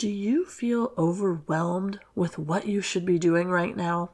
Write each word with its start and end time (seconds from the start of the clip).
Do 0.00 0.08
you 0.08 0.46
feel 0.46 0.94
overwhelmed 0.96 2.00
with 2.14 2.38
what 2.38 2.66
you 2.66 2.80
should 2.80 3.04
be 3.04 3.18
doing 3.18 3.50
right 3.50 3.76
now? 3.76 4.12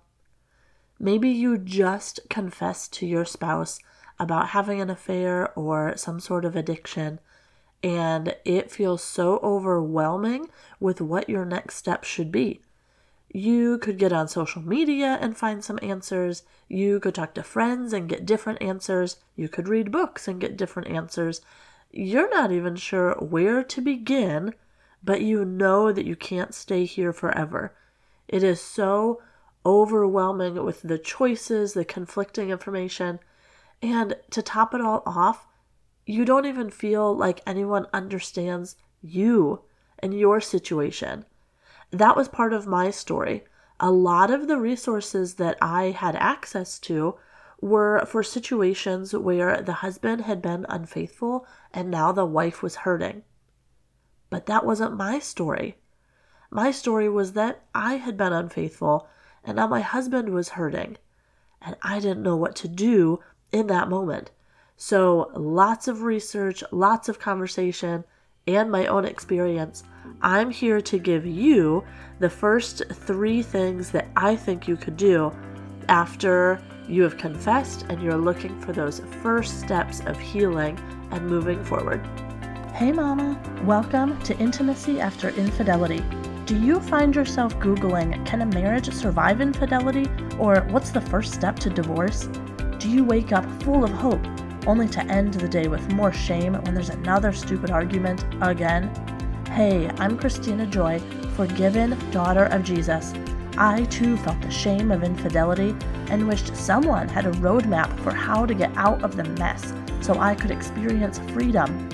Maybe 0.99 1.29
you 1.29 1.59
just 1.59 2.19
confessed 2.29 2.93
to 2.95 3.07
your 3.07 3.25
spouse 3.25 3.79
about 4.19 4.49
having 4.49 4.81
an 4.81 4.91
affair 4.91 5.57
or 5.57 5.97
some 5.97 6.19
sort 6.19 6.45
of 6.45 6.57
addiction, 6.57 7.21
and 7.85 8.35
it 8.45 8.73
feels 8.73 9.01
so 9.01 9.39
overwhelming 9.45 10.49
with 10.81 11.01
what 11.01 11.29
your 11.29 11.45
next 11.45 11.77
step 11.77 12.03
should 12.03 12.33
be. 12.33 12.63
You 13.33 13.79
could 13.79 13.97
get 13.97 14.13
on 14.13 14.27
social 14.27 14.63
media 14.63 15.19
and 15.21 15.37
find 15.37 15.63
some 15.63 15.79
answers. 15.83 16.43
You 16.67 16.99
could 16.99 17.15
talk 17.15 17.33
to 17.35 17.45
friends 17.45 17.93
and 17.93 18.09
get 18.09 18.27
different 18.27 18.61
answers. 18.61 19.19
You 19.37 19.49
could 19.49 19.69
read 19.69 19.93
books 19.93 20.27
and 20.27 20.41
get 20.41 20.57
different 20.57 20.89
answers. 20.89 21.43
You're 21.93 22.31
not 22.31 22.51
even 22.51 22.75
sure 22.75 23.13
where 23.21 23.63
to 23.63 23.81
begin 23.81 24.53
but 25.03 25.21
you 25.21 25.45
know 25.45 25.93
that 25.93 26.07
you 26.07 26.17
can't 26.17 26.55
stay 26.55 26.85
here 26.85 27.13
forever. 27.13 27.75
It 28.29 28.43
is 28.43 28.61
so 28.61 29.23
overwhelming 29.65 30.65
with 30.65 30.83
the 30.83 30.99
choices, 30.99 31.75
the 31.75 31.85
conflicting 31.85 32.51
information, 32.51 33.19
and 33.83 34.17
to 34.31 34.43
top 34.43 34.75
it 34.75 34.81
all 34.81 35.03
off, 35.05 35.47
you 36.07 36.25
don't 36.25 36.47
even 36.47 36.71
feel 36.71 37.15
like 37.15 37.43
anyone 37.47 37.87
understands 37.93 38.77
you 39.03 39.63
and 39.99 40.19
your 40.19 40.41
situation. 40.41 41.25
That 41.91 42.17
was 42.17 42.29
part 42.29 42.53
of 42.53 42.67
my 42.67 42.91
story. 42.91 43.45
A 43.81 43.91
lot 43.91 44.31
of 44.31 44.49
the 44.49 44.59
resources 44.59 45.35
that 45.35 45.59
I 45.61 45.91
had 45.91 46.17
access 46.17 46.79
to 46.81 47.17
were 47.61 48.05
for 48.07 48.23
situations 48.23 49.15
where 49.15 49.61
the 49.61 49.75
husband 49.75 50.23
had 50.23 50.41
been 50.41 50.67
unfaithful 50.69 51.47
and 51.73 51.91
now 51.91 52.13
the 52.13 52.25
wife 52.25 52.63
was 52.63 52.77
hurting. 52.77 53.23
But 54.37 54.45
that 54.45 54.67
wasn't 54.67 54.99
my 54.99 55.19
story. 55.19 55.79
My 56.51 56.71
story 56.71 57.09
was 57.09 57.33
that 57.33 57.63
I 57.75 57.95
had 57.95 58.19
been 58.19 58.35
unfaithful 58.35 59.09
and 59.43 59.57
now 59.57 59.67
my 59.67 59.81
husband 59.81 60.29
was 60.29 60.51
hurting. 60.51 60.99
And 61.63 61.75
I 61.81 62.01
didn't 62.01 62.23
know 62.23 62.37
what 62.37 62.55
to 62.57 62.69
do 62.69 63.21
in 63.51 63.67
that 63.69 63.89
moment. 63.89 64.33
So, 64.77 65.31
lots 65.35 65.89
of 65.89 66.03
research, 66.03 66.63
lots 66.71 67.09
of 67.09 67.19
conversation, 67.19 68.05
and 68.47 68.71
my 68.71 68.85
own 68.89 69.07
experience. 69.07 69.85
I'm 70.21 70.51
here 70.51 70.83
to 70.83 70.99
give 70.99 71.25
you 71.25 71.83
the 72.19 72.29
first 72.29 72.83
three 72.93 73.41
things 73.41 73.91
that 73.93 74.09
I 74.17 74.37
think 74.37 74.69
you 74.69 74.77
could 74.77 74.99
do 74.99 75.33
after 75.89 76.61
you 76.87 77.05
have 77.05 77.17
confessed 77.17 77.87
and 77.89 78.03
you're 78.03 78.19
looking 78.19 78.61
for 78.61 78.75
those 78.75 79.01
first 79.23 79.61
steps 79.61 80.01
of 80.01 80.21
healing 80.21 80.79
and 81.11 81.27
moving 81.27 81.65
forward. 81.65 82.07
Hey, 82.77 82.93
Mama. 82.93 83.41
Welcome 83.65 84.21
to 84.25 84.37
Intimacy 84.37 85.01
After 85.01 85.31
Infidelity. 85.31 86.05
Do 86.45 86.61
you 86.61 86.79
find 86.79 87.17
yourself 87.17 87.59
Googling, 87.59 88.27
Can 88.27 88.43
a 88.43 88.47
marriage 88.47 88.93
survive 88.93 89.41
infidelity? 89.41 90.05
Or 90.39 90.61
What's 90.69 90.91
the 90.91 91.01
first 91.01 91.33
step 91.33 91.59
to 91.61 91.71
divorce? 91.71 92.29
Do 92.79 92.91
you 92.91 93.03
wake 93.03 93.33
up 93.33 93.47
full 93.63 93.83
of 93.83 93.91
hope 93.93 94.21
only 94.67 94.89
to 94.89 95.03
end 95.07 95.33
the 95.33 95.49
day 95.49 95.69
with 95.69 95.91
more 95.95 96.13
shame 96.13 96.53
when 96.53 96.75
there's 96.75 96.91
another 96.91 97.33
stupid 97.33 97.71
argument 97.71 98.27
again? 98.43 98.95
Hey, 99.47 99.89
I'm 99.99 100.19
Kristina 100.19 100.69
Joy, 100.69 100.99
forgiven 101.35 101.97
daughter 102.11 102.45
of 102.45 102.63
Jesus. 102.63 103.15
I 103.57 103.85
too 103.85 104.19
felt 104.19 104.43
the 104.43 104.51
shame 104.51 104.91
of 104.91 105.03
infidelity 105.03 105.75
and 106.11 106.29
wished 106.29 106.55
someone 106.55 107.09
had 107.09 107.25
a 107.25 107.33
roadmap 107.33 107.99
for 108.01 108.13
how 108.13 108.45
to 108.45 108.53
get 108.53 108.71
out 108.77 109.03
of 109.03 109.17
the 109.17 109.25
mess 109.25 109.73
so 110.03 110.19
I 110.19 110.35
could 110.35 110.51
experience 110.51 111.21
freedom 111.33 111.89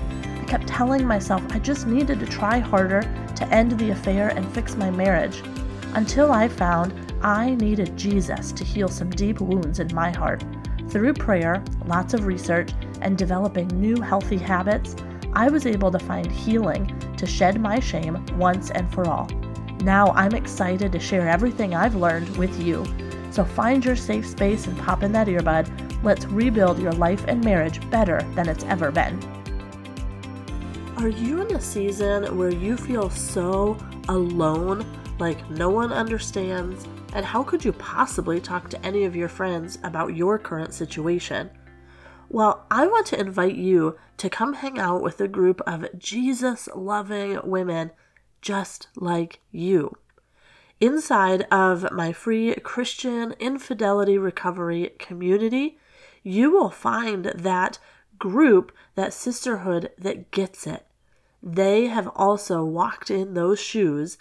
kept 0.53 0.69
telling 0.69 1.07
myself 1.07 1.43
I 1.49 1.59
just 1.61 1.87
needed 1.87 2.21
to 2.21 2.27
try 2.27 2.59
harder 2.59 3.01
to 3.37 3.49
end 3.49 3.73
the 3.79 3.93
affair 3.93 4.29
and 4.29 4.47
fix 4.53 4.77
my 4.77 4.91
marriage, 4.91 5.43
until 5.95 6.31
I 6.31 6.47
found 6.47 6.93
I 7.23 7.55
needed 7.55 7.97
Jesus 7.97 8.53
to 8.53 8.63
heal 8.63 8.89
some 8.89 9.09
deep 9.09 9.41
wounds 9.41 9.81
in 9.81 9.95
my 9.95 10.11
heart. 10.11 10.45
Through 10.91 11.15
prayer, 11.15 11.65
lots 11.87 12.13
of 12.13 12.27
research, 12.27 12.73
and 13.01 13.17
developing 13.17 13.67
new 13.69 13.99
healthy 14.03 14.37
habits, 14.37 14.95
I 15.33 15.49
was 15.49 15.65
able 15.65 15.91
to 15.91 15.99
find 15.99 16.31
healing 16.31 16.95
to 17.17 17.25
shed 17.25 17.59
my 17.59 17.81
shame 17.81 18.23
once 18.37 18.71
and 18.73 18.93
for 18.93 19.09
all. 19.09 19.31
Now 19.83 20.09
I'm 20.09 20.35
excited 20.35 20.93
to 20.93 21.01
share 21.01 21.31
everything 21.31 21.75
I've 21.75 21.95
learned 21.95 22.37
with 22.37 22.61
you. 22.61 22.85
So 23.31 23.43
find 23.43 23.83
your 23.83 23.97
safe 23.97 24.27
space 24.27 24.67
and 24.67 24.77
pop 24.77 25.03
in 25.03 25.13
that 25.13 25.29
earbud. 25.29 26.05
Let's 26.05 26.27
rebuild 26.27 26.79
your 26.79 26.93
life 26.93 27.25
and 27.27 27.43
marriage 27.43 27.81
better 27.89 28.21
than 28.35 28.51
it's 28.51 28.65
ever 28.65 28.91
been. 28.91 29.42
Are 31.03 31.09
you 31.09 31.41
in 31.41 31.57
a 31.57 31.61
season 31.61 32.39
where 32.39 32.53
you 32.53 32.77
feel 32.77 33.11
so 33.11 33.77
alone, 34.09 34.87
like 35.19 35.51
no 35.51 35.69
one 35.69 35.93
understands? 35.93 36.87
And 37.13 37.27
how 37.27 37.43
could 37.43 37.65
you 37.65 37.73
possibly 37.73 38.41
talk 38.41 38.71
to 38.71 38.87
any 38.87 39.03
of 39.03 39.17
your 39.17 39.29
friends 39.29 39.81
about 39.83 40.15
your 40.15 40.39
current 40.39 40.73
situation? 40.73 41.51
Well, 42.29 42.67
I 42.71 42.87
want 42.87 43.07
to 43.07 43.19
invite 43.19 43.57
you 43.57 43.99
to 44.19 44.31
come 44.31 44.53
hang 44.53 44.79
out 44.79 45.03
with 45.03 45.21
a 45.21 45.27
group 45.27 45.61
of 45.63 45.89
Jesus 45.99 46.69
loving 46.73 47.41
women 47.43 47.91
just 48.41 48.87
like 48.95 49.41
you. 49.51 49.97
Inside 50.81 51.49
of 51.51 51.91
my 51.91 52.13
free 52.13 52.55
Christian 52.63 53.35
infidelity 53.41 54.19
recovery 54.19 54.93
community, 55.01 55.79
you 56.23 56.53
will 56.53 56.71
find 56.71 57.25
that 57.35 57.81
group, 58.21 58.71
that 58.95 59.13
sisterhood 59.13 59.91
that 59.99 60.31
gets 60.31 60.65
it 60.65 60.87
they 61.43 61.87
have 61.87 62.09
also 62.15 62.65
walked 62.65 63.11
in 63.11 63.35
those 63.35 63.59
shoes 63.59 64.19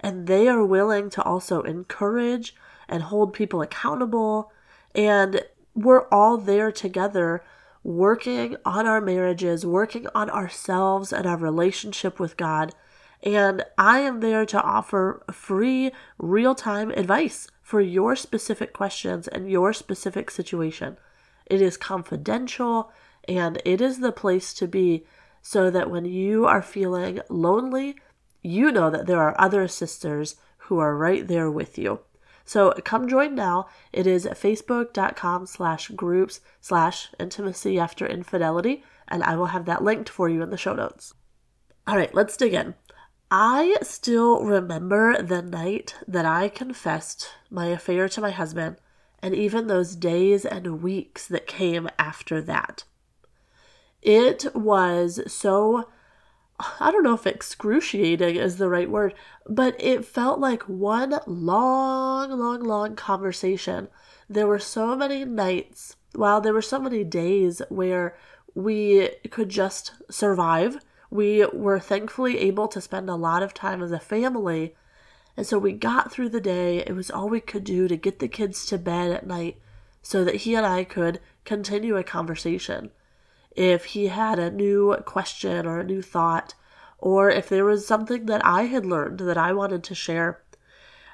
and 0.00 0.26
they 0.26 0.48
are 0.48 0.64
willing 0.64 1.08
to 1.10 1.22
also 1.22 1.62
encourage 1.62 2.54
and 2.88 3.04
hold 3.04 3.32
people 3.32 3.62
accountable. 3.62 4.52
And 4.94 5.42
we're 5.74 6.08
all 6.08 6.36
there 6.36 6.72
together 6.72 7.42
working 7.82 8.56
on 8.64 8.86
our 8.86 9.00
marriages, 9.00 9.64
working 9.64 10.06
on 10.14 10.28
ourselves 10.30 11.12
and 11.12 11.26
our 11.26 11.36
relationship 11.36 12.18
with 12.18 12.36
God. 12.36 12.74
And 13.22 13.64
I 13.78 14.00
am 14.00 14.20
there 14.20 14.44
to 14.46 14.60
offer 14.60 15.22
free, 15.32 15.92
real 16.18 16.54
time 16.54 16.90
advice 16.90 17.48
for 17.62 17.80
your 17.80 18.16
specific 18.16 18.72
questions 18.72 19.28
and 19.28 19.50
your 19.50 19.72
specific 19.72 20.30
situation. 20.30 20.98
It 21.46 21.62
is 21.62 21.76
confidential 21.76 22.90
and 23.26 23.60
it 23.64 23.80
is 23.80 24.00
the 24.00 24.12
place 24.12 24.52
to 24.54 24.66
be 24.68 25.06
so 25.46 25.68
that 25.68 25.90
when 25.90 26.06
you 26.06 26.46
are 26.46 26.62
feeling 26.62 27.20
lonely, 27.28 27.94
you 28.42 28.72
know 28.72 28.88
that 28.88 29.06
there 29.06 29.20
are 29.20 29.38
other 29.38 29.68
sisters 29.68 30.36
who 30.56 30.78
are 30.78 30.96
right 30.96 31.28
there 31.28 31.50
with 31.50 31.76
you. 31.76 32.00
So 32.46 32.72
come 32.82 33.08
join 33.08 33.34
now. 33.34 33.66
It 33.92 34.06
is 34.06 34.24
facebook.com 34.24 35.44
slash 35.44 35.88
groups 35.88 36.40
slash 36.62 37.10
intimacy 37.20 37.78
after 37.78 38.06
infidelity, 38.06 38.84
and 39.06 39.22
I 39.22 39.36
will 39.36 39.52
have 39.52 39.66
that 39.66 39.84
linked 39.84 40.08
for 40.08 40.30
you 40.30 40.42
in 40.42 40.48
the 40.48 40.56
show 40.56 40.74
notes. 40.74 41.12
All 41.86 41.98
right, 41.98 42.14
let's 42.14 42.38
dig 42.38 42.54
in. 42.54 42.74
I 43.30 43.76
still 43.82 44.42
remember 44.42 45.20
the 45.20 45.42
night 45.42 45.94
that 46.08 46.24
I 46.24 46.48
confessed 46.48 47.28
my 47.50 47.66
affair 47.66 48.08
to 48.08 48.20
my 48.22 48.30
husband, 48.30 48.76
and 49.22 49.34
even 49.34 49.66
those 49.66 49.94
days 49.94 50.46
and 50.46 50.82
weeks 50.82 51.28
that 51.28 51.46
came 51.46 51.90
after 51.98 52.40
that. 52.40 52.84
It 54.04 54.54
was 54.54 55.20
so, 55.32 55.88
I 56.78 56.90
don't 56.90 57.04
know 57.04 57.14
if 57.14 57.26
excruciating 57.26 58.36
is 58.36 58.58
the 58.58 58.68
right 58.68 58.90
word, 58.90 59.14
but 59.48 59.74
it 59.82 60.04
felt 60.04 60.38
like 60.38 60.62
one 60.64 61.20
long, 61.26 62.30
long, 62.30 62.62
long 62.62 62.96
conversation. 62.96 63.88
There 64.28 64.46
were 64.46 64.58
so 64.58 64.94
many 64.94 65.24
nights, 65.24 65.96
while 66.14 66.42
there 66.42 66.52
were 66.52 66.60
so 66.60 66.78
many 66.78 67.02
days 67.02 67.62
where 67.70 68.14
we 68.54 69.08
could 69.30 69.48
just 69.48 69.94
survive. 70.10 70.76
We 71.10 71.46
were 71.46 71.80
thankfully 71.80 72.38
able 72.40 72.68
to 72.68 72.82
spend 72.82 73.08
a 73.08 73.14
lot 73.14 73.42
of 73.42 73.54
time 73.54 73.82
as 73.82 73.90
a 73.90 73.98
family. 73.98 74.74
And 75.34 75.46
so 75.46 75.58
we 75.58 75.72
got 75.72 76.12
through 76.12 76.28
the 76.28 76.42
day. 76.42 76.84
It 76.86 76.92
was 76.94 77.10
all 77.10 77.30
we 77.30 77.40
could 77.40 77.64
do 77.64 77.88
to 77.88 77.96
get 77.96 78.18
the 78.18 78.28
kids 78.28 78.66
to 78.66 78.76
bed 78.76 79.12
at 79.12 79.26
night 79.26 79.56
so 80.02 80.24
that 80.24 80.36
he 80.36 80.54
and 80.54 80.66
I 80.66 80.84
could 80.84 81.20
continue 81.46 81.96
a 81.96 82.04
conversation 82.04 82.90
if 83.54 83.84
he 83.86 84.08
had 84.08 84.38
a 84.38 84.50
new 84.50 84.96
question 85.04 85.66
or 85.66 85.80
a 85.80 85.84
new 85.84 86.02
thought, 86.02 86.54
or 86.98 87.30
if 87.30 87.48
there 87.48 87.64
was 87.64 87.86
something 87.86 88.26
that 88.26 88.44
I 88.44 88.62
had 88.62 88.86
learned 88.86 89.20
that 89.20 89.38
I 89.38 89.52
wanted 89.52 89.84
to 89.84 89.94
share. 89.94 90.42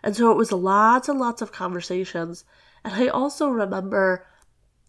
And 0.03 0.17
so 0.17 0.31
it 0.31 0.37
was 0.37 0.53
lots 0.53 1.09
and 1.09 1.19
lots 1.19 1.43
of 1.43 1.53
conversations. 1.53 2.45
And 2.85 2.95
I 2.95 3.09
also 3.09 3.49
remember 3.49 4.27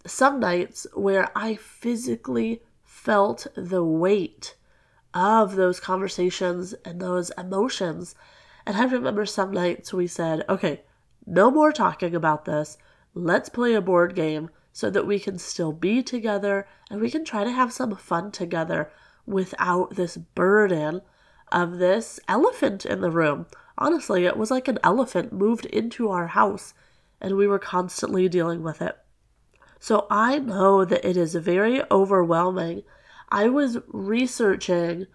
some 0.06 0.40
nights 0.40 0.88
where 0.94 1.30
I 1.36 1.56
physically 1.56 2.62
felt 2.84 3.48
the 3.56 3.84
weight 3.84 4.56
of 5.14 5.56
those 5.56 5.80
conversations 5.80 6.74
and 6.86 7.02
those 7.02 7.32
emotions. 7.38 8.16
And 8.66 8.78
I 8.78 8.86
remember 8.86 9.26
some 9.26 9.52
nights 9.52 9.94
we 9.94 10.08
said, 10.08 10.46
okay, 10.48 10.82
no 11.26 11.52
more 11.52 11.72
talking 11.72 12.16
about 12.16 12.46
this. 12.46 12.78
Let's 13.14 13.50
play 13.50 13.74
a 13.74 13.82
board 13.82 14.16
game 14.16 14.50
so 14.74 14.90
that 14.90 15.08
we 15.08 15.20
can 15.20 15.38
still 15.38 15.72
be 15.72 16.02
together 16.02 16.68
and 16.90 17.02
we 17.02 17.12
can 17.12 17.26
try 17.26 17.44
to 17.44 17.52
have 17.52 17.74
some 17.74 17.96
fun 17.96 18.32
together 18.32 18.92
without 19.26 19.96
this 19.96 20.18
burden 20.18 21.02
of 21.52 21.78
this 21.78 22.20
elephant 22.28 22.86
in 22.86 23.02
the 23.02 23.12
room. 23.12 23.46
Honestly, 23.78 24.26
it 24.26 24.38
was 24.38 24.52
like 24.52 24.68
an 24.68 24.80
elephant 24.84 25.34
moved 25.34 25.66
into 25.66 26.10
our 26.10 26.28
house, 26.28 26.74
and 27.20 27.36
we 27.36 27.48
were 27.48 27.60
constantly 27.60 28.30
dealing 28.30 28.64
with 28.64 28.82
it. 28.82 28.98
So 29.80 30.08
I 30.10 30.40
know 30.40 30.86
that 30.86 31.04
it 31.04 31.18
is 31.18 31.36
very 31.36 31.82
overwhelming. 31.92 32.84
I 33.30 33.50
was 33.50 33.80
researching 33.88 35.08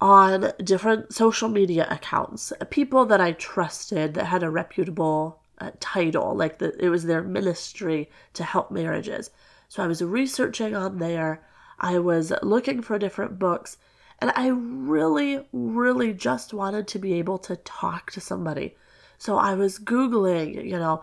on 0.00 0.52
different 0.62 1.12
social 1.12 1.48
media 1.48 1.86
accounts, 1.90 2.52
people 2.70 3.06
that 3.06 3.20
I 3.20 3.32
trusted 3.32 4.14
that 4.14 4.26
had 4.26 4.42
a 4.42 4.50
reputable 4.50 5.42
uh, 5.58 5.70
title, 5.80 6.34
like 6.34 6.58
the, 6.58 6.76
it 6.82 6.88
was 6.88 7.04
their 7.04 7.22
ministry 7.22 8.10
to 8.34 8.44
help 8.44 8.70
marriages. 8.70 9.30
So 9.68 9.82
I 9.82 9.86
was 9.86 10.02
researching 10.02 10.74
on 10.74 10.98
there. 10.98 11.42
I 11.78 11.98
was 11.98 12.32
looking 12.42 12.82
for 12.82 12.98
different 12.98 13.38
books, 13.38 13.76
and 14.18 14.32
I 14.34 14.48
really, 14.48 15.46
really 15.52 16.12
just 16.12 16.54
wanted 16.54 16.88
to 16.88 16.98
be 16.98 17.14
able 17.14 17.38
to 17.38 17.56
talk 17.56 18.10
to 18.12 18.20
somebody. 18.20 18.76
So 19.18 19.36
I 19.36 19.54
was 19.54 19.78
Googling, 19.78 20.64
you 20.64 20.78
know, 20.78 21.02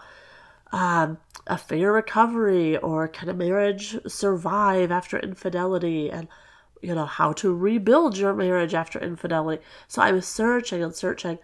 um, 0.71 1.19
fair 1.57 1.91
recovery 1.91 2.77
or 2.77 3.07
can 3.07 3.29
a 3.29 3.33
marriage 3.33 3.97
survive 4.07 4.91
after 4.91 5.19
infidelity 5.19 6.09
and 6.09 6.27
you 6.81 6.95
know 6.95 7.05
how 7.05 7.31
to 7.33 7.53
rebuild 7.53 8.17
your 8.17 8.33
marriage 8.33 8.73
after 8.73 8.99
infidelity 8.99 9.63
so 9.87 10.01
i 10.01 10.11
was 10.11 10.25
searching 10.25 10.83
and 10.83 10.95
searching 10.95 11.37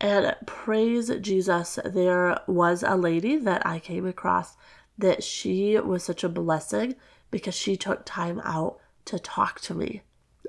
and 0.00 0.34
praise 0.46 1.10
jesus 1.20 1.78
there 1.84 2.38
was 2.46 2.82
a 2.82 2.96
lady 2.96 3.36
that 3.36 3.64
i 3.66 3.78
came 3.78 4.06
across 4.06 4.56
that 4.98 5.22
she 5.22 5.78
was 5.78 6.02
such 6.02 6.24
a 6.24 6.28
blessing 6.28 6.94
because 7.30 7.54
she 7.54 7.76
took 7.76 8.04
time 8.04 8.40
out 8.44 8.78
to 9.04 9.18
talk 9.18 9.60
to 9.60 9.74
me 9.74 10.02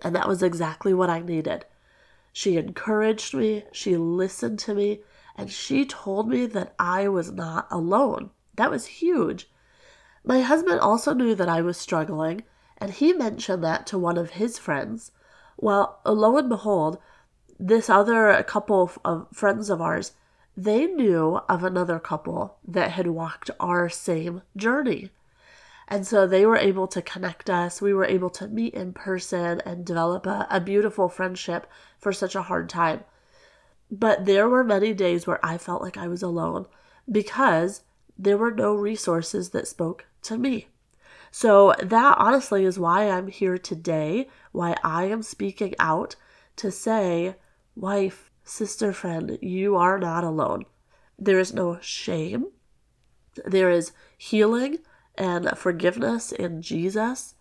and 0.04 0.16
that 0.16 0.28
was 0.28 0.44
exactly 0.44 0.94
what 0.94 1.10
i 1.10 1.20
needed 1.20 1.66
she 2.34 2.58
encouraged 2.58 3.34
me 3.34 3.64
she 3.72 3.96
listened 3.96 4.60
to 4.60 4.74
me 4.74 5.00
and 5.36 5.52
she 5.52 5.86
told 5.86 6.30
me 6.30 6.46
that 6.46 6.74
I 6.80 7.08
was 7.08 7.32
not 7.32 7.68
alone. 7.70 8.32
That 8.56 8.72
was 8.72 8.86
huge. 8.86 9.50
My 10.24 10.42
husband 10.42 10.80
also 10.80 11.14
knew 11.14 11.36
that 11.36 11.50
I 11.50 11.62
was 11.62 11.78
struggling, 11.78 12.44
and 12.78 12.92
he 12.92 13.14
mentioned 13.14 13.64
that 13.64 13.86
to 13.88 14.00
one 14.00 14.18
of 14.18 14.32
his 14.32 14.58
friends. 14.58 15.12
Well, 15.58 16.00
lo 16.06 16.38
and 16.38 16.50
behold, 16.50 16.98
this 17.60 17.90
other 17.90 18.42
couple 18.44 18.92
of 19.04 19.28
friends 19.34 19.70
of 19.70 19.82
ours, 19.82 20.14
they 20.58 20.86
knew 20.86 21.40
of 21.50 21.64
another 21.64 22.00
couple 22.00 22.58
that 22.68 22.92
had 22.92 23.08
walked 23.08 23.52
our 23.60 23.90
same 23.90 24.42
journey. 24.56 25.12
And 25.88 26.08
so 26.08 26.26
they 26.26 26.46
were 26.46 26.58
able 26.58 26.88
to 26.88 27.02
connect 27.02 27.50
us. 27.50 27.82
We 27.82 27.94
were 27.94 28.06
able 28.06 28.30
to 28.32 28.48
meet 28.48 28.74
in 28.74 28.94
person 28.94 29.62
and 29.66 29.86
develop 29.86 30.26
a, 30.26 30.48
a 30.50 30.60
beautiful 30.60 31.10
friendship 31.10 31.70
for 32.00 32.12
such 32.12 32.36
a 32.36 32.44
hard 32.44 32.70
time. 32.70 33.02
But 33.92 34.26
there 34.26 34.50
were 34.50 34.64
many 34.64 34.94
days 34.94 35.28
where 35.28 35.44
I 35.46 35.58
felt 35.58 35.82
like 35.82 35.98
I 35.98 36.08
was 36.08 36.24
alone 36.24 36.66
because 37.10 37.82
there 38.18 38.38
were 38.38 38.52
no 38.52 38.74
resources 38.74 39.50
that 39.50 39.68
spoke 39.68 40.06
to 40.24 40.38
me. 40.38 40.68
So, 41.30 41.76
that 41.84 42.16
honestly 42.18 42.64
is 42.64 42.80
why 42.80 43.10
I'm 43.10 43.28
here 43.28 43.58
today, 43.58 44.30
why 44.54 44.78
I 44.86 45.06
am 45.06 45.22
speaking 45.22 45.76
out 45.80 46.16
to 46.56 46.72
say, 46.72 47.36
wife, 47.76 48.32
sister, 48.44 48.94
friend, 48.94 49.38
you 49.42 49.76
are 49.76 50.00
not 50.00 50.24
alone. 50.24 50.66
There 51.18 51.40
is 51.40 51.54
no 51.54 51.80
shame. 51.82 52.48
There 53.46 53.70
is 53.70 53.92
healing 54.18 54.80
and 55.18 55.50
forgiveness 55.58 56.32
in 56.32 56.62
Jesus, 56.62 57.36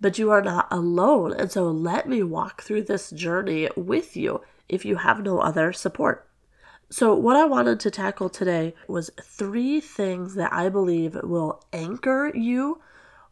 but 0.00 0.18
you 0.18 0.30
are 0.30 0.42
not 0.42 0.68
alone. 0.70 1.32
And 1.32 1.50
so, 1.50 1.70
let 1.70 2.08
me 2.08 2.22
walk 2.22 2.62
through 2.62 2.82
this 2.82 3.10
journey 3.10 3.68
with 3.76 4.16
you 4.16 4.42
if 4.68 4.84
you 4.84 4.96
have 4.96 5.22
no 5.22 5.40
other 5.40 5.72
support. 5.72 6.28
So, 6.90 7.14
what 7.14 7.36
I 7.36 7.44
wanted 7.44 7.80
to 7.80 7.90
tackle 7.90 8.28
today 8.28 8.74
was 8.86 9.10
three 9.22 9.80
things 9.80 10.34
that 10.34 10.52
I 10.52 10.68
believe 10.68 11.16
will 11.22 11.64
anchor 11.72 12.30
you 12.34 12.80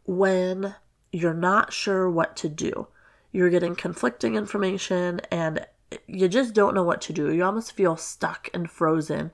when 0.04 0.74
you're 1.12 1.34
not 1.34 1.72
sure 1.72 2.10
what 2.10 2.36
to 2.38 2.48
do. 2.48 2.88
You're 3.30 3.50
getting 3.50 3.76
conflicting 3.76 4.34
information 4.34 5.20
and 5.30 5.66
you 6.06 6.28
just 6.28 6.54
don't 6.54 6.74
know 6.74 6.82
what 6.82 7.00
to 7.02 7.12
do. 7.12 7.32
You 7.32 7.44
almost 7.44 7.72
feel 7.72 7.96
stuck 7.96 8.48
and 8.54 8.70
frozen 8.70 9.30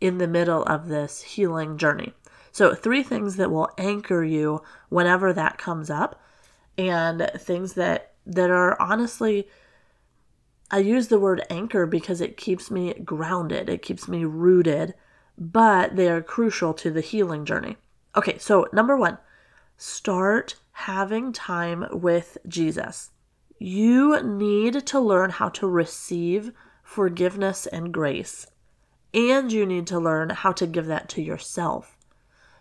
in 0.00 0.18
the 0.18 0.28
middle 0.28 0.62
of 0.64 0.88
this 0.88 1.22
healing 1.22 1.78
journey. 1.78 2.12
So, 2.50 2.74
three 2.74 3.02
things 3.02 3.36
that 3.36 3.50
will 3.50 3.70
anchor 3.78 4.22
you 4.22 4.62
whenever 4.88 5.32
that 5.32 5.58
comes 5.58 5.90
up 5.90 6.20
and 6.76 7.30
things 7.36 7.74
that 7.74 8.12
that 8.26 8.50
are 8.50 8.80
honestly 8.80 9.48
I 10.72 10.78
use 10.78 11.08
the 11.08 11.18
word 11.18 11.44
anchor 11.50 11.84
because 11.84 12.22
it 12.22 12.38
keeps 12.38 12.70
me 12.70 12.94
grounded, 12.94 13.68
it 13.68 13.82
keeps 13.82 14.08
me 14.08 14.24
rooted, 14.24 14.94
but 15.36 15.96
they 15.96 16.08
are 16.08 16.22
crucial 16.22 16.72
to 16.74 16.90
the 16.90 17.02
healing 17.02 17.44
journey. 17.44 17.76
Okay, 18.16 18.38
so 18.38 18.66
number 18.72 18.96
one, 18.96 19.18
start 19.76 20.56
having 20.72 21.30
time 21.30 21.86
with 21.92 22.38
Jesus. 22.48 23.10
You 23.64 24.20
need 24.20 24.88
to 24.88 24.98
learn 24.98 25.30
how 25.30 25.48
to 25.50 25.68
receive 25.68 26.50
forgiveness 26.82 27.64
and 27.64 27.94
grace, 27.94 28.48
and 29.14 29.52
you 29.52 29.64
need 29.66 29.86
to 29.86 30.00
learn 30.00 30.30
how 30.30 30.50
to 30.50 30.66
give 30.66 30.86
that 30.86 31.08
to 31.10 31.22
yourself. 31.22 31.96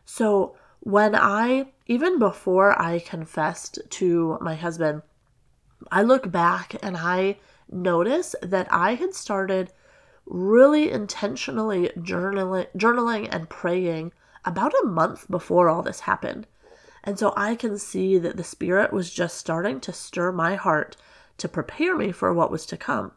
So, 0.05 0.55
when 0.79 1.15
I, 1.15 1.71
even 1.87 2.19
before 2.19 2.79
I 2.79 2.99
confessed 2.99 3.79
to 3.89 4.37
my 4.41 4.53
husband, 4.53 5.01
I 5.91 6.03
look 6.03 6.31
back 6.31 6.75
and 6.83 6.95
I 6.95 7.39
notice 7.67 8.35
that 8.43 8.67
I 8.71 8.93
had 8.93 9.15
started 9.15 9.73
really 10.27 10.91
intentionally 10.91 11.89
journaling, 11.97 12.67
journaling 12.77 13.27
and 13.31 13.49
praying 13.49 14.13
about 14.45 14.75
a 14.83 14.85
month 14.85 15.25
before 15.31 15.67
all 15.67 15.81
this 15.81 16.01
happened. 16.01 16.45
And 17.03 17.17
so 17.17 17.33
I 17.35 17.55
can 17.55 17.77
see 17.77 18.17
that 18.17 18.37
the 18.37 18.43
Spirit 18.43 18.93
was 18.93 19.11
just 19.11 19.37
starting 19.37 19.79
to 19.81 19.93
stir 19.93 20.31
my 20.31 20.55
heart 20.55 20.97
to 21.37 21.49
prepare 21.49 21.95
me 21.95 22.11
for 22.11 22.33
what 22.33 22.51
was 22.51 22.65
to 22.67 22.77
come. 22.77 23.11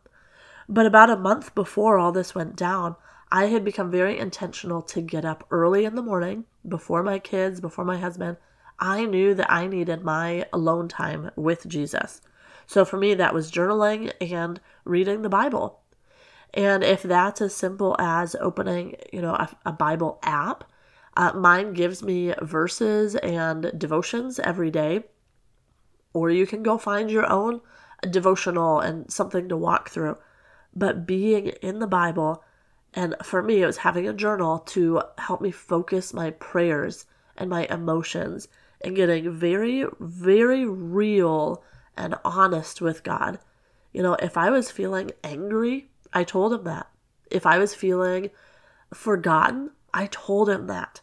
But 0.68 0.86
about 0.86 1.10
a 1.10 1.16
month 1.16 1.54
before 1.54 1.98
all 1.98 2.12
this 2.12 2.34
went 2.34 2.56
down, 2.56 2.96
I 3.30 3.46
had 3.46 3.64
become 3.64 3.90
very 3.90 4.18
intentional 4.18 4.80
to 4.82 5.00
get 5.00 5.24
up 5.24 5.46
early 5.50 5.84
in 5.84 5.94
the 5.94 6.02
morning, 6.02 6.44
before 6.66 7.02
my 7.02 7.18
kids, 7.18 7.60
before 7.60 7.84
my 7.84 7.98
husband. 7.98 8.38
I 8.78 9.04
knew 9.04 9.34
that 9.34 9.50
I 9.50 9.66
needed 9.66 10.02
my 10.02 10.46
alone 10.52 10.88
time 10.88 11.30
with 11.36 11.66
Jesus. 11.66 12.22
So 12.66 12.84
for 12.84 12.96
me, 12.96 13.14
that 13.14 13.34
was 13.34 13.50
journaling 13.50 14.12
and 14.20 14.60
reading 14.84 15.22
the 15.22 15.28
Bible. 15.28 15.80
And 16.54 16.82
if 16.82 17.02
that's 17.02 17.40
as 17.40 17.54
simple 17.54 17.96
as 17.98 18.36
opening, 18.36 18.96
you 19.12 19.20
know, 19.20 19.34
a, 19.34 19.54
a 19.66 19.72
Bible 19.72 20.18
app, 20.22 20.64
uh, 21.16 21.32
mine 21.34 21.72
gives 21.72 22.02
me 22.02 22.34
verses 22.42 23.14
and 23.16 23.72
devotions 23.78 24.38
every 24.38 24.70
day. 24.70 25.04
Or 26.12 26.30
you 26.30 26.46
can 26.46 26.62
go 26.62 26.78
find 26.78 27.10
your 27.10 27.30
own 27.30 27.60
devotional 28.08 28.80
and 28.80 29.10
something 29.10 29.48
to 29.48 29.56
walk 29.56 29.90
through. 29.90 30.16
But 30.74 31.06
being 31.06 31.48
in 31.62 31.78
the 31.78 31.86
Bible, 31.86 32.42
and 32.92 33.14
for 33.22 33.42
me, 33.42 33.62
it 33.62 33.66
was 33.66 33.78
having 33.78 34.08
a 34.08 34.12
journal 34.12 34.60
to 34.60 35.02
help 35.18 35.40
me 35.40 35.50
focus 35.50 36.14
my 36.14 36.30
prayers 36.30 37.06
and 37.36 37.50
my 37.50 37.66
emotions 37.66 38.48
and 38.80 38.94
getting 38.94 39.30
very, 39.32 39.84
very 39.98 40.64
real 40.64 41.64
and 41.96 42.14
honest 42.24 42.80
with 42.80 43.02
God. 43.02 43.38
You 43.92 44.02
know, 44.02 44.14
if 44.14 44.36
I 44.36 44.50
was 44.50 44.70
feeling 44.70 45.12
angry, 45.22 45.90
I 46.12 46.24
told 46.24 46.52
him 46.52 46.64
that. 46.64 46.88
If 47.30 47.46
I 47.46 47.58
was 47.58 47.74
feeling 47.74 48.30
forgotten, 48.92 49.70
I 49.92 50.06
told 50.06 50.48
him 50.48 50.66
that. 50.66 51.00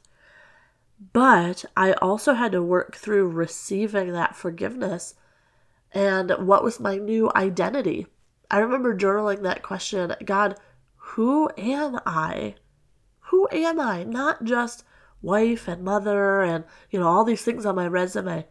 But 1.13 1.65
I 1.75 1.93
also 1.93 2.34
had 2.34 2.51
to 2.51 2.62
work 2.62 2.96
through 2.96 3.29
receiving 3.29 4.12
that 4.12 4.36
forgiveness 4.36 5.15
and 5.93 6.31
what 6.39 6.63
was 6.63 6.79
my 6.79 6.98
new 6.98 7.31
identity. 7.36 8.08
I 8.50 8.60
remember 8.60 8.96
journaling 8.96 9.41
that 9.41 9.63
question 9.63 10.15
God, 10.24 10.58
who 10.96 11.50
am 11.58 12.00
I? 12.05 12.55
Who 13.31 13.48
am 13.51 13.79
I? 13.79 14.03
Not 14.03 14.43
just 14.43 14.84
wife 15.22 15.67
and 15.67 15.84
mother 15.84 16.41
and, 16.41 16.65
you 16.89 17.00
know, 17.00 17.08
all 17.08 17.24
these 17.24 17.43
things 17.43 17.65
on 17.65 17.75
my 17.75 17.88
resume 17.88 18.46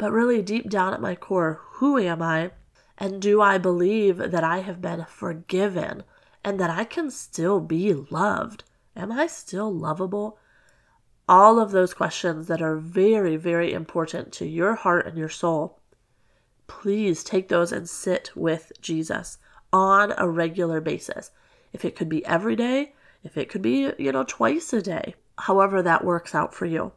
but 0.00 0.12
really 0.12 0.40
deep 0.40 0.70
down 0.70 0.94
at 0.94 1.00
my 1.02 1.14
core, 1.14 1.60
who 1.72 1.98
am 1.98 2.22
I? 2.22 2.52
And 2.96 3.20
do 3.20 3.42
I 3.42 3.58
believe 3.58 4.16
that 4.16 4.42
I 4.42 4.60
have 4.60 4.80
been 4.80 5.04
forgiven 5.04 6.04
and 6.42 6.58
that 6.58 6.70
I 6.70 6.84
can 6.84 7.10
still 7.10 7.60
be 7.60 7.92
loved? 7.92 8.64
Am 8.96 9.12
I 9.12 9.26
still 9.26 9.70
lovable? 9.70 10.38
All 11.30 11.60
of 11.60 11.70
those 11.70 11.94
questions 11.94 12.48
that 12.48 12.60
are 12.60 12.76
very, 12.76 13.36
very 13.36 13.72
important 13.72 14.32
to 14.32 14.46
your 14.46 14.74
heart 14.74 15.06
and 15.06 15.16
your 15.16 15.28
soul. 15.28 15.78
Please 16.66 17.22
take 17.22 17.48
those 17.48 17.70
and 17.70 17.88
sit 17.88 18.32
with 18.34 18.72
Jesus 18.80 19.38
on 19.72 20.12
a 20.18 20.28
regular 20.28 20.80
basis. 20.80 21.30
If 21.72 21.84
it 21.84 21.94
could 21.94 22.08
be 22.08 22.26
every 22.26 22.56
day, 22.56 22.94
if 23.22 23.36
it 23.36 23.48
could 23.48 23.62
be, 23.62 23.92
you 23.96 24.10
know, 24.10 24.24
twice 24.24 24.72
a 24.72 24.82
day, 24.82 25.14
however 25.38 25.82
that 25.82 26.04
works 26.04 26.34
out 26.34 26.52
for 26.52 26.66
you. 26.66 26.90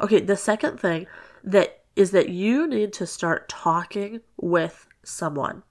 Okay, 0.00 0.20
the 0.20 0.38
second 0.38 0.80
thing 0.80 1.06
that 1.42 1.82
is 1.96 2.12
that 2.12 2.30
you 2.30 2.66
need 2.66 2.94
to 2.94 3.06
start 3.06 3.48
talking 3.48 4.22
with 4.38 4.88
someone. 5.02 5.62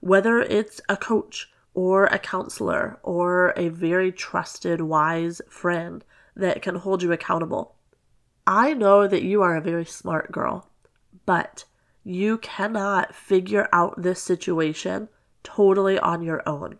whether 0.00 0.40
it's 0.40 0.80
a 0.88 0.96
coach 0.96 1.50
or 1.74 2.06
a 2.06 2.18
counselor 2.18 2.98
or 3.02 3.52
a 3.56 3.68
very 3.68 4.12
trusted, 4.12 4.80
wise 4.80 5.40
friend 5.48 6.04
that 6.38 6.62
can 6.62 6.76
hold 6.76 7.02
you 7.02 7.12
accountable. 7.12 7.74
I 8.46 8.72
know 8.72 9.06
that 9.06 9.22
you 9.22 9.42
are 9.42 9.56
a 9.56 9.60
very 9.60 9.84
smart 9.84 10.32
girl, 10.32 10.70
but 11.26 11.64
you 12.04 12.38
cannot 12.38 13.14
figure 13.14 13.68
out 13.72 14.00
this 14.00 14.22
situation 14.22 15.08
totally 15.42 15.98
on 15.98 16.22
your 16.22 16.48
own. 16.48 16.78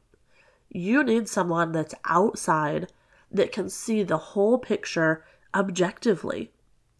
You 0.71 1.05
need 1.05 1.29
someone 1.29 1.73
that's 1.73 1.95
outside 2.07 2.93
that 3.31 3.53
can 3.53 3.69
see 3.69 4.03
the 4.03 4.17
whole 4.17 4.59
picture 4.59 5.25
objectively, 5.55 6.53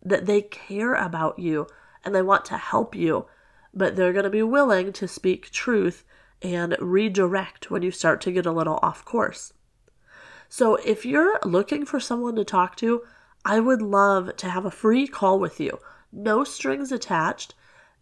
that 0.03 0.27
they 0.27 0.43
care 0.43 0.95
about 0.95 1.39
you 1.39 1.67
and 2.05 2.15
they 2.15 2.23
want 2.23 2.45
to 2.47 2.59
help 2.59 2.95
you, 2.95 3.27
but 3.73 3.97
they're 3.97 4.13
going 4.13 4.25
to 4.25 4.31
be 4.31 4.43
willing 4.43 4.93
to 4.93 5.09
speak 5.09 5.51
truth 5.51 6.05
and 6.43 6.77
redirect 6.81 7.71
when 7.71 7.83
you 7.83 7.91
start 7.91 8.21
to 8.23 8.33
get 8.33 8.47
a 8.47 8.53
little 8.53 8.79
off 8.83 9.05
course. 9.05 9.53
So, 10.49 10.77
if 10.77 11.05
you're 11.05 11.39
looking 11.45 11.85
for 11.85 12.01
someone 12.01 12.35
to 12.37 12.45
talk 12.45 12.77
to, 12.77 13.03
I 13.45 13.61
would 13.61 13.83
love 13.83 14.37
to 14.37 14.49
have 14.49 14.65
a 14.65 14.71
free 14.71 15.07
call 15.07 15.39
with 15.39 15.61
you. 15.61 15.79
No 16.11 16.43
strings 16.45 16.91
attached. 16.91 17.55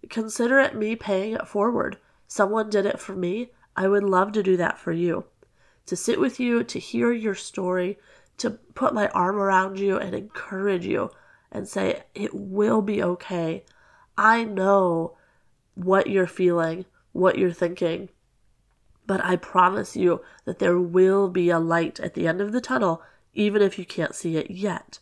Consider 0.08 0.60
it 0.60 0.76
me 0.76 0.94
paying 0.94 1.32
it 1.32 1.48
forward. 1.48 1.98
Someone 2.28 2.70
did 2.70 2.86
it 2.86 3.00
for 3.00 3.16
me. 3.16 3.50
I 3.76 3.88
would 3.88 4.04
love 4.04 4.32
to 4.32 4.42
do 4.42 4.56
that 4.56 4.78
for 4.78 4.92
you. 4.92 5.24
To 5.86 5.96
sit 5.96 6.20
with 6.20 6.40
you, 6.40 6.64
to 6.64 6.78
hear 6.78 7.12
your 7.12 7.34
story, 7.34 7.98
to 8.38 8.50
put 8.50 8.94
my 8.94 9.08
arm 9.08 9.36
around 9.36 9.78
you 9.78 9.96
and 9.98 10.14
encourage 10.14 10.86
you 10.86 11.10
and 11.50 11.68
say, 11.68 12.02
it 12.14 12.34
will 12.34 12.82
be 12.82 13.02
okay. 13.02 13.64
I 14.16 14.44
know 14.44 15.16
what 15.74 16.08
you're 16.08 16.26
feeling, 16.26 16.86
what 17.12 17.38
you're 17.38 17.52
thinking, 17.52 18.08
but 19.06 19.24
I 19.24 19.36
promise 19.36 19.96
you 19.96 20.22
that 20.44 20.58
there 20.58 20.78
will 20.78 21.28
be 21.28 21.50
a 21.50 21.58
light 21.58 22.00
at 22.00 22.14
the 22.14 22.26
end 22.26 22.40
of 22.40 22.52
the 22.52 22.60
tunnel, 22.60 23.02
even 23.34 23.62
if 23.62 23.78
you 23.78 23.84
can't 23.84 24.14
see 24.14 24.36
it 24.36 24.50
yet. 24.50 24.98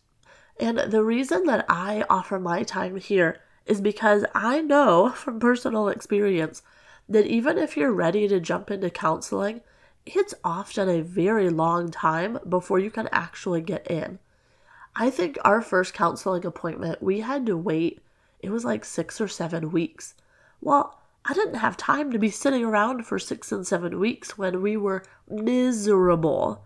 And 0.58 0.78
the 0.78 1.04
reason 1.04 1.44
that 1.44 1.64
I 1.68 2.04
offer 2.08 2.38
my 2.38 2.62
time 2.62 2.96
here 2.96 3.40
is 3.66 3.80
because 3.80 4.24
I 4.34 4.60
know 4.60 5.10
from 5.14 5.40
personal 5.40 5.88
experience 5.88 6.62
that 7.08 7.26
even 7.26 7.58
if 7.58 7.76
you're 7.76 7.92
ready 7.92 8.28
to 8.28 8.40
jump 8.40 8.70
into 8.70 8.90
counseling, 8.90 9.60
it's 10.06 10.34
often 10.44 10.88
a 10.88 11.02
very 11.02 11.48
long 11.48 11.90
time 11.90 12.38
before 12.48 12.78
you 12.78 12.90
can 12.90 13.08
actually 13.10 13.62
get 13.62 13.90
in. 13.90 14.18
I 14.96 15.10
think 15.10 15.38
our 15.44 15.60
first 15.60 15.92
counseling 15.92 16.44
appointment, 16.44 17.02
we 17.02 17.20
had 17.20 17.46
to 17.46 17.56
wait, 17.56 18.00
it 18.40 18.50
was 18.50 18.64
like 18.64 18.84
six 18.84 19.20
or 19.20 19.28
seven 19.28 19.72
weeks. 19.72 20.14
Well, 20.60 21.00
I 21.26 21.32
didn't 21.32 21.54
have 21.54 21.76
time 21.76 22.12
to 22.12 22.18
be 22.18 22.28
sitting 22.28 22.64
around 22.64 23.06
for 23.06 23.18
six 23.18 23.50
and 23.50 23.66
seven 23.66 23.98
weeks 23.98 24.36
when 24.36 24.60
we 24.60 24.76
were 24.76 25.04
miserable. 25.28 26.64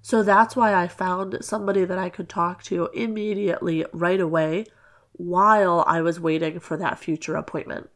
So 0.00 0.22
that's 0.22 0.56
why 0.56 0.74
I 0.74 0.88
found 0.88 1.38
somebody 1.42 1.84
that 1.84 1.98
I 1.98 2.08
could 2.08 2.28
talk 2.28 2.62
to 2.64 2.88
immediately, 2.94 3.84
right 3.92 4.20
away, 4.20 4.64
while 5.12 5.84
I 5.86 6.00
was 6.00 6.18
waiting 6.18 6.60
for 6.60 6.78
that 6.78 6.98
future 6.98 7.36
appointment. 7.36 7.90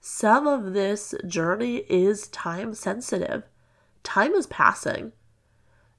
Some 0.00 0.46
of 0.46 0.72
this 0.72 1.14
journey 1.26 1.78
is 1.88 2.28
time 2.28 2.72
sensitive. 2.72 3.42
Time 4.02 4.32
is 4.32 4.46
passing. 4.46 5.12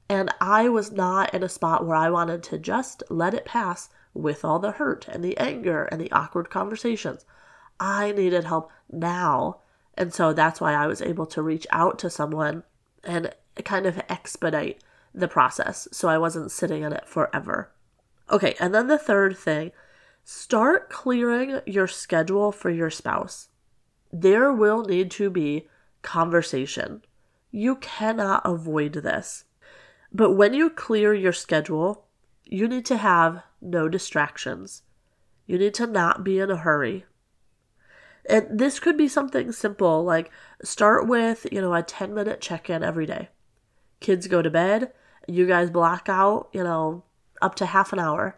And 0.10 0.34
I 0.42 0.70
was 0.70 0.92
not 0.92 1.34
in 1.34 1.44
a 1.44 1.50
spot 1.50 1.86
where 1.86 1.98
I 1.98 2.10
wanted 2.10 2.42
to 2.44 2.58
just 2.58 3.04
let 3.10 3.36
it 3.36 3.46
pass 3.46 3.90
with 4.16 4.44
all 4.44 4.58
the 4.58 4.72
hurt 4.72 5.08
and 5.08 5.24
the 5.24 5.38
anger 5.38 5.84
and 5.86 6.02
the 6.02 6.12
awkward 6.12 6.50
conversations. 6.50 7.26
I 7.80 8.12
needed 8.12 8.46
help 8.46 8.72
now. 8.92 9.60
And 9.96 10.14
so 10.14 10.34
that's 10.34 10.62
why 10.62 10.74
I 10.74 10.88
was 10.88 11.02
able 11.02 11.26
to 11.28 11.42
reach 11.42 11.66
out 11.72 11.98
to 12.00 12.10
someone 12.10 12.64
and 13.04 13.34
kind 13.64 13.86
of 13.86 14.02
expedite 14.10 14.84
the 15.14 15.28
process 15.28 15.88
so 15.92 16.08
I 16.08 16.18
wasn't 16.18 16.52
sitting 16.52 16.84
in 16.84 16.94
it 16.94 17.08
forever. 17.08 17.72
Okay, 18.30 18.56
and 18.60 18.76
then 18.76 18.88
the 18.88 18.98
third 18.98 19.38
thing 19.38 19.72
start 20.24 20.90
clearing 20.90 21.62
your 21.66 21.88
schedule 21.88 22.52
for 22.52 22.70
your 22.70 22.90
spouse. 22.90 23.50
There 24.12 24.52
will 24.52 24.84
need 24.84 25.10
to 25.12 25.30
be 25.30 25.68
conversation. 26.02 27.02
You 27.52 27.78
cannot 27.78 28.42
avoid 28.46 28.94
this. 28.94 29.46
But 30.12 30.34
when 30.34 30.54
you 30.54 30.70
clear 30.70 31.14
your 31.14 31.34
schedule, 31.34 32.06
you 32.44 32.68
need 32.68 32.86
to 32.88 32.98
have 32.98 33.44
no 33.62 33.90
distractions. 33.90 34.84
You 35.46 35.58
need 35.58 35.74
to 35.76 35.88
not 35.88 36.24
be 36.24 36.40
in 36.40 36.52
a 36.52 36.58
hurry. 36.58 37.06
And 38.30 38.60
this 38.60 38.80
could 38.80 38.98
be 38.98 39.08
something 39.08 39.52
simple 39.52 40.04
like 40.04 40.32
start 40.64 41.08
with, 41.08 41.48
you 41.52 41.62
know, 41.62 41.74
a 41.74 41.82
10 41.82 42.14
minute 42.14 42.42
check 42.42 42.70
in 42.70 42.84
every 42.84 43.06
day. 43.06 43.30
Kids 44.00 44.28
go 44.28 44.42
to 44.42 44.50
bed, 44.50 44.92
you 45.28 45.48
guys 45.48 45.70
block 45.70 46.08
out, 46.10 46.50
you 46.52 46.64
know, 46.64 47.04
up 47.42 47.56
to 47.56 47.66
half 47.66 47.94
an 47.94 48.00
hour 48.00 48.38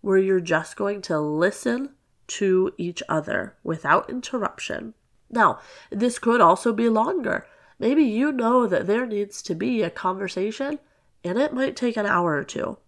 where 0.00 0.18
you're 0.18 0.40
just 0.40 0.76
going 0.76 1.02
to 1.02 1.18
listen 1.18 1.90
to 2.26 2.72
each 2.76 3.02
other 3.08 3.56
without 3.62 4.10
interruption. 4.10 4.94
Now, 5.30 5.60
this 5.90 6.18
could 6.18 6.40
also 6.40 6.72
be 6.72 6.88
longer. 6.88 7.46
Maybe 7.78 8.04
you 8.04 8.32
know 8.32 8.66
that 8.66 8.86
there 8.86 9.06
needs 9.06 9.40
to 9.42 9.54
be 9.54 9.82
a 9.82 9.90
conversation 9.90 10.78
and 11.24 11.38
it 11.38 11.52
might 11.52 11.76
take 11.76 11.96
an 11.96 12.06
hour 12.06 12.34
or 12.34 12.44
two. 12.44 12.78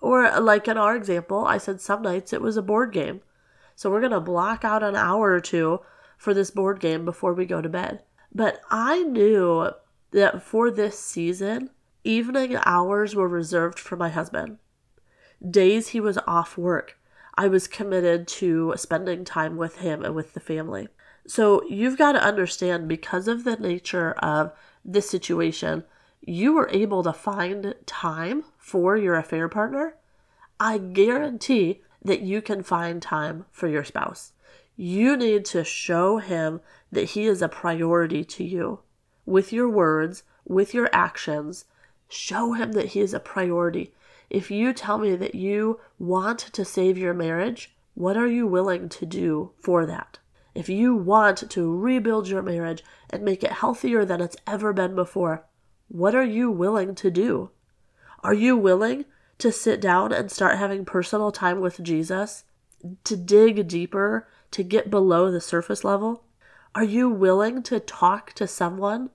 Or, 0.00 0.38
like 0.40 0.68
in 0.68 0.78
our 0.78 0.94
example, 0.96 1.44
I 1.44 1.58
said 1.58 1.80
some 1.80 2.02
nights 2.02 2.32
it 2.32 2.40
was 2.40 2.56
a 2.56 2.62
board 2.62 2.92
game. 2.92 3.20
So 3.78 3.92
we're 3.92 4.00
going 4.00 4.10
to 4.10 4.18
block 4.18 4.64
out 4.64 4.82
an 4.82 4.96
hour 4.96 5.30
or 5.30 5.38
two 5.38 5.82
for 6.16 6.34
this 6.34 6.50
board 6.50 6.80
game 6.80 7.04
before 7.04 7.32
we 7.32 7.46
go 7.46 7.62
to 7.62 7.68
bed. 7.68 8.02
But 8.34 8.60
I 8.72 9.04
knew 9.04 9.70
that 10.10 10.42
for 10.42 10.68
this 10.68 10.98
season, 10.98 11.70
evening 12.02 12.58
hours 12.66 13.14
were 13.14 13.28
reserved 13.28 13.78
for 13.78 13.94
my 13.94 14.08
husband. 14.08 14.58
Days 15.48 15.90
he 15.90 16.00
was 16.00 16.18
off 16.26 16.58
work, 16.58 16.98
I 17.36 17.46
was 17.46 17.68
committed 17.68 18.26
to 18.26 18.74
spending 18.74 19.24
time 19.24 19.56
with 19.56 19.76
him 19.76 20.04
and 20.04 20.12
with 20.12 20.34
the 20.34 20.40
family. 20.40 20.88
So 21.28 21.62
you've 21.68 21.96
got 21.96 22.12
to 22.12 22.24
understand 22.24 22.88
because 22.88 23.28
of 23.28 23.44
the 23.44 23.54
nature 23.54 24.10
of 24.14 24.50
this 24.84 25.08
situation, 25.08 25.84
you 26.20 26.52
were 26.52 26.68
able 26.72 27.04
to 27.04 27.12
find 27.12 27.76
time 27.86 28.42
for 28.56 28.96
your 28.96 29.14
affair 29.14 29.48
partner. 29.48 29.94
I 30.58 30.78
guarantee 30.78 31.82
that 32.04 32.20
you 32.20 32.40
can 32.40 32.62
find 32.62 33.02
time 33.02 33.44
for 33.50 33.68
your 33.68 33.84
spouse. 33.84 34.32
You 34.76 35.16
need 35.16 35.44
to 35.46 35.64
show 35.64 36.18
him 36.18 36.60
that 36.92 37.10
he 37.10 37.26
is 37.26 37.42
a 37.42 37.48
priority 37.48 38.24
to 38.24 38.44
you 38.44 38.80
with 39.26 39.52
your 39.52 39.68
words, 39.68 40.22
with 40.46 40.72
your 40.72 40.88
actions. 40.92 41.64
Show 42.08 42.52
him 42.52 42.72
that 42.72 42.88
he 42.88 43.00
is 43.00 43.12
a 43.12 43.20
priority. 43.20 43.92
If 44.30 44.50
you 44.50 44.72
tell 44.72 44.98
me 44.98 45.16
that 45.16 45.34
you 45.34 45.80
want 45.98 46.38
to 46.38 46.64
save 46.64 46.96
your 46.96 47.14
marriage, 47.14 47.74
what 47.94 48.16
are 48.16 48.28
you 48.28 48.46
willing 48.46 48.88
to 48.90 49.06
do 49.06 49.50
for 49.58 49.84
that? 49.86 50.18
If 50.54 50.68
you 50.68 50.94
want 50.94 51.50
to 51.50 51.76
rebuild 51.76 52.28
your 52.28 52.42
marriage 52.42 52.82
and 53.10 53.24
make 53.24 53.42
it 53.42 53.52
healthier 53.52 54.04
than 54.04 54.20
it's 54.20 54.36
ever 54.46 54.72
been 54.72 54.94
before, 54.94 55.44
what 55.88 56.14
are 56.14 56.24
you 56.24 56.50
willing 56.50 56.94
to 56.96 57.10
do? 57.10 57.50
Are 58.22 58.34
you 58.34 58.56
willing 58.56 59.04
to 59.38 59.52
sit 59.52 59.80
down 59.80 60.12
and 60.12 60.30
start 60.30 60.58
having 60.58 60.84
personal 60.84 61.30
time 61.30 61.60
with 61.60 61.82
Jesus, 61.82 62.44
to 63.04 63.16
dig 63.16 63.66
deeper, 63.68 64.28
to 64.50 64.62
get 64.62 64.90
below 64.90 65.30
the 65.30 65.40
surface 65.40 65.84
level? 65.84 66.24
Are 66.74 66.84
you 66.84 67.08
willing 67.08 67.62
to 67.64 67.80
talk 67.80 68.32
to 68.34 68.46
someone? 68.46 69.10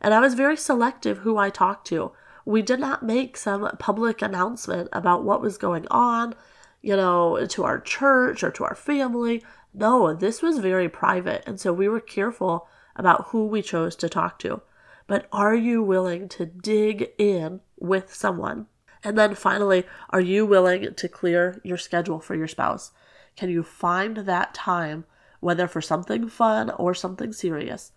And 0.00 0.12
I 0.12 0.20
was 0.20 0.34
very 0.34 0.56
selective 0.56 1.18
who 1.18 1.36
I 1.36 1.50
talked 1.50 1.86
to. 1.88 2.12
We 2.44 2.62
did 2.62 2.80
not 2.80 3.04
make 3.04 3.36
some 3.36 3.68
public 3.78 4.20
announcement 4.20 4.88
about 4.92 5.24
what 5.24 5.40
was 5.40 5.58
going 5.58 5.86
on, 5.88 6.34
you 6.80 6.96
know, 6.96 7.46
to 7.46 7.64
our 7.64 7.80
church 7.80 8.42
or 8.42 8.50
to 8.50 8.64
our 8.64 8.74
family. 8.74 9.44
No, 9.72 10.12
this 10.12 10.42
was 10.42 10.58
very 10.58 10.88
private. 10.88 11.44
And 11.46 11.60
so 11.60 11.72
we 11.72 11.88
were 11.88 12.00
careful 12.00 12.68
about 12.96 13.28
who 13.28 13.46
we 13.46 13.62
chose 13.62 13.94
to 13.96 14.08
talk 14.08 14.38
to. 14.40 14.60
But 15.06 15.28
are 15.32 15.54
you 15.54 15.82
willing 15.82 16.28
to 16.30 16.46
dig 16.46 17.10
in 17.18 17.60
with 17.78 18.12
someone? 18.12 18.66
And 19.04 19.18
then 19.18 19.34
finally, 19.34 19.84
are 20.10 20.20
you 20.20 20.46
willing 20.46 20.94
to 20.94 21.08
clear 21.08 21.60
your 21.64 21.78
schedule 21.78 22.20
for 22.20 22.34
your 22.34 22.48
spouse? 22.48 22.92
Can 23.36 23.50
you 23.50 23.62
find 23.62 24.18
that 24.18 24.54
time, 24.54 25.04
whether 25.40 25.66
for 25.66 25.80
something 25.80 26.28
fun 26.28 26.70
or 26.70 26.94
something 26.94 27.32
serious, 27.32 27.92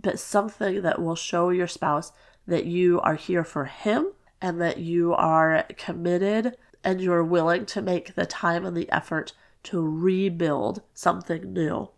but 0.00 0.18
something 0.18 0.82
that 0.82 1.00
will 1.00 1.16
show 1.16 1.50
your 1.50 1.66
spouse 1.66 2.12
that 2.46 2.64
you 2.64 3.00
are 3.00 3.16
here 3.16 3.44
for 3.44 3.66
him 3.66 4.12
and 4.40 4.60
that 4.60 4.78
you 4.78 5.12
are 5.14 5.64
committed 5.76 6.56
and 6.84 7.00
you're 7.00 7.24
willing 7.24 7.66
to 7.66 7.82
make 7.82 8.14
the 8.14 8.26
time 8.26 8.64
and 8.64 8.76
the 8.76 8.90
effort 8.90 9.32
to 9.64 9.86
rebuild 9.86 10.82
something 10.94 11.52
new? 11.52 11.90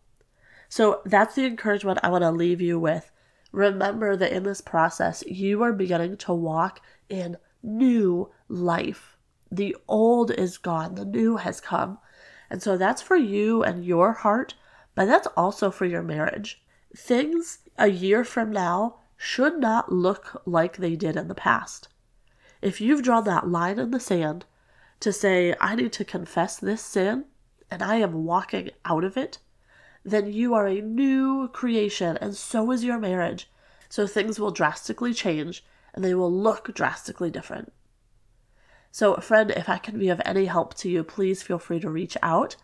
So 0.68 1.00
that's 1.04 1.34
the 1.34 1.46
encouragement 1.46 2.00
I 2.02 2.10
want 2.10 2.22
to 2.22 2.30
leave 2.30 2.60
you 2.60 2.78
with. 2.78 3.10
Remember 3.52 4.16
that 4.16 4.32
in 4.32 4.42
this 4.42 4.60
process, 4.60 5.24
you 5.26 5.62
are 5.62 5.72
beginning 5.72 6.16
to 6.18 6.34
walk 6.34 6.80
in 7.08 7.36
new 7.62 8.30
life. 8.48 9.16
The 9.50 9.76
old 9.86 10.30
is 10.30 10.58
gone, 10.58 10.94
the 10.94 11.04
new 11.04 11.36
has 11.36 11.60
come. 11.60 11.98
And 12.50 12.62
so 12.62 12.76
that's 12.76 13.02
for 13.02 13.16
you 13.16 13.62
and 13.62 13.84
your 13.84 14.12
heart, 14.12 14.54
but 14.94 15.06
that's 15.06 15.28
also 15.36 15.70
for 15.70 15.84
your 15.84 16.02
marriage. 16.02 16.62
Things 16.96 17.58
a 17.78 17.88
year 17.88 18.24
from 18.24 18.50
now 18.50 18.96
should 19.16 19.58
not 19.58 19.92
look 19.92 20.42
like 20.46 20.76
they 20.76 20.96
did 20.96 21.16
in 21.16 21.28
the 21.28 21.34
past. 21.34 21.88
If 22.62 22.80
you've 22.80 23.02
drawn 23.02 23.24
that 23.24 23.48
line 23.48 23.78
in 23.78 23.90
the 23.90 24.00
sand 24.00 24.46
to 25.00 25.12
say, 25.12 25.54
I 25.60 25.74
need 25.74 25.92
to 25.94 26.04
confess 26.04 26.56
this 26.56 26.82
sin 26.82 27.26
and 27.70 27.82
I 27.82 27.96
am 27.96 28.24
walking 28.24 28.70
out 28.84 29.04
of 29.04 29.16
it, 29.16 29.38
then 30.04 30.32
you 30.32 30.54
are 30.54 30.66
a 30.66 30.80
new 30.80 31.48
creation 31.48 32.16
and 32.20 32.34
so 32.34 32.70
is 32.72 32.84
your 32.84 32.98
marriage. 32.98 33.50
So 33.88 34.06
things 34.06 34.40
will 34.40 34.50
drastically 34.50 35.14
change 35.14 35.64
and 35.94 36.04
they 36.04 36.14
will 36.14 36.32
look 36.32 36.74
drastically 36.74 37.30
different. 37.30 37.72
So, 38.90 39.16
friend, 39.16 39.50
if 39.50 39.68
I 39.68 39.78
can 39.78 39.98
be 39.98 40.08
of 40.08 40.20
any 40.24 40.46
help 40.46 40.74
to 40.74 40.88
you, 40.88 41.04
please 41.04 41.42
feel 41.42 41.58
free 41.58 41.80
to 41.80 41.90
reach 41.90 42.16
out. 42.22 42.56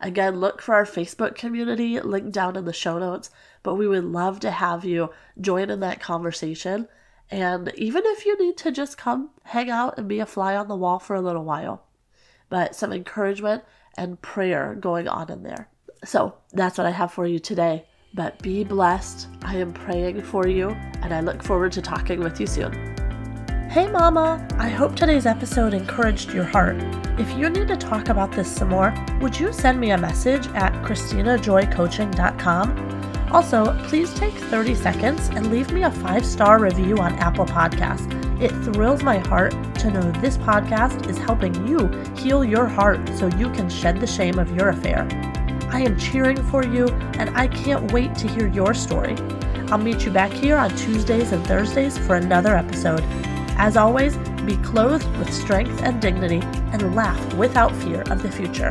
Again, 0.00 0.38
look 0.38 0.62
for 0.62 0.74
our 0.74 0.84
Facebook 0.84 1.34
community, 1.34 2.00
link 2.00 2.32
down 2.32 2.56
in 2.56 2.64
the 2.64 2.72
show 2.72 2.98
notes, 2.98 3.30
but 3.62 3.74
we 3.74 3.88
would 3.88 4.04
love 4.04 4.40
to 4.40 4.50
have 4.50 4.84
you 4.84 5.10
join 5.40 5.70
in 5.70 5.80
that 5.80 6.00
conversation. 6.00 6.88
And 7.30 7.72
even 7.76 8.02
if 8.06 8.24
you 8.24 8.38
need 8.38 8.56
to 8.58 8.70
just 8.70 8.96
come 8.96 9.30
hang 9.44 9.70
out 9.70 9.98
and 9.98 10.08
be 10.08 10.20
a 10.20 10.26
fly 10.26 10.56
on 10.56 10.68
the 10.68 10.76
wall 10.76 10.98
for 10.98 11.16
a 11.16 11.20
little 11.20 11.44
while, 11.44 11.84
but 12.48 12.74
some 12.74 12.92
encouragement 12.92 13.64
and 13.96 14.22
prayer 14.22 14.76
going 14.78 15.08
on 15.08 15.30
in 15.30 15.42
there. 15.42 15.68
So 16.04 16.34
that's 16.52 16.78
what 16.78 16.86
I 16.86 16.90
have 16.90 17.12
for 17.12 17.26
you 17.26 17.38
today. 17.38 17.84
But 18.14 18.40
be 18.40 18.64
blessed. 18.64 19.28
I 19.42 19.56
am 19.56 19.72
praying 19.72 20.22
for 20.22 20.46
you, 20.46 20.70
and 21.02 21.12
I 21.12 21.20
look 21.20 21.42
forward 21.42 21.72
to 21.72 21.82
talking 21.82 22.20
with 22.20 22.40
you 22.40 22.46
soon. 22.46 22.97
Hey, 23.70 23.86
Mama! 23.86 24.48
I 24.58 24.70
hope 24.70 24.96
today's 24.96 25.26
episode 25.26 25.74
encouraged 25.74 26.32
your 26.32 26.44
heart. 26.44 26.78
If 27.18 27.36
you 27.36 27.50
need 27.50 27.68
to 27.68 27.76
talk 27.76 28.08
about 28.08 28.32
this 28.32 28.50
some 28.50 28.70
more, 28.70 28.94
would 29.20 29.38
you 29.38 29.52
send 29.52 29.78
me 29.78 29.90
a 29.90 29.98
message 29.98 30.46
at 30.54 30.72
KristinaJoyCoaching.com? 30.82 33.30
Also, 33.30 33.78
please 33.88 34.14
take 34.14 34.32
30 34.32 34.74
seconds 34.74 35.28
and 35.28 35.50
leave 35.50 35.70
me 35.70 35.82
a 35.82 35.90
five 35.90 36.24
star 36.24 36.58
review 36.58 36.96
on 36.96 37.12
Apple 37.16 37.44
Podcasts. 37.44 38.10
It 38.40 38.52
thrills 38.64 39.02
my 39.02 39.18
heart 39.18 39.52
to 39.80 39.90
know 39.90 40.12
this 40.12 40.38
podcast 40.38 41.06
is 41.06 41.18
helping 41.18 41.66
you 41.66 41.88
heal 42.16 42.42
your 42.42 42.66
heart 42.66 43.06
so 43.18 43.26
you 43.36 43.50
can 43.50 43.68
shed 43.68 44.00
the 44.00 44.06
shame 44.06 44.38
of 44.38 44.50
your 44.56 44.70
affair. 44.70 45.06
I 45.68 45.82
am 45.82 45.98
cheering 45.98 46.42
for 46.44 46.64
you, 46.64 46.88
and 47.18 47.36
I 47.36 47.48
can't 47.48 47.92
wait 47.92 48.14
to 48.14 48.28
hear 48.28 48.46
your 48.46 48.72
story. 48.72 49.14
I'll 49.70 49.76
meet 49.76 50.06
you 50.06 50.10
back 50.10 50.32
here 50.32 50.56
on 50.56 50.74
Tuesdays 50.74 51.32
and 51.32 51.46
Thursdays 51.46 51.98
for 51.98 52.16
another 52.16 52.56
episode. 52.56 53.04
As 53.58 53.76
always, 53.76 54.16
be 54.46 54.56
clothed 54.58 55.06
with 55.18 55.34
strength 55.34 55.82
and 55.82 56.00
dignity 56.00 56.40
and 56.72 56.94
laugh 56.94 57.34
without 57.34 57.74
fear 57.74 58.02
of 58.02 58.22
the 58.22 58.30
future. 58.30 58.70